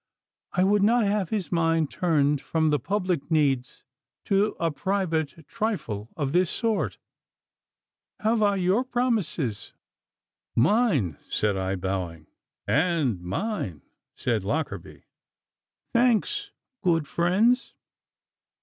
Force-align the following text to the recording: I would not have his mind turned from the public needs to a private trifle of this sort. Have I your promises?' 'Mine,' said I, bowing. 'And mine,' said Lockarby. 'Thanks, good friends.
I 0.53 0.63
would 0.63 0.81
not 0.81 1.03
have 1.03 1.29
his 1.29 1.51
mind 1.51 1.91
turned 1.91 2.41
from 2.41 2.71
the 2.71 2.79
public 2.79 3.29
needs 3.29 3.85
to 4.25 4.55
a 4.59 4.71
private 4.71 5.45
trifle 5.47 6.09
of 6.17 6.31
this 6.31 6.49
sort. 6.49 6.97
Have 8.21 8.41
I 8.41 8.55
your 8.55 8.83
promises?' 8.83 9.75
'Mine,' 10.55 11.19
said 11.29 11.55
I, 11.55 11.75
bowing. 11.75 12.25
'And 12.65 13.21
mine,' 13.21 13.83
said 14.15 14.43
Lockarby. 14.43 15.03
'Thanks, 15.93 16.49
good 16.81 17.05
friends. 17.07 17.75